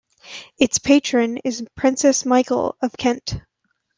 [0.57, 3.35] Its patron is Princess Michael of Kent.